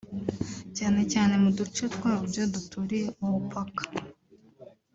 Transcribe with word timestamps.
cyane 0.77 1.01
cyane 1.13 1.33
mu 1.43 1.49
duce 1.57 1.83
twabyo 1.95 2.41
duturiye 2.53 3.07
umupaka 3.23 3.83